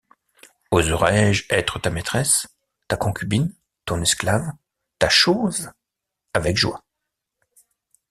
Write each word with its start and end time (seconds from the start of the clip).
Oserai-je 0.71 1.45
être 1.51 1.77
ta 1.77 1.91
maîtresse, 1.91 2.47
ta 2.87 2.97
concubine, 2.97 3.53
ton 3.85 4.01
esclave, 4.01 4.47
ta 4.97 5.09
chose? 5.09 5.69
avec 6.33 6.57
joie. 6.57 6.83